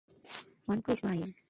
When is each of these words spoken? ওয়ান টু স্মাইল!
ওয়ান 0.65 0.77
টু 0.85 0.91
স্মাইল! 0.95 1.31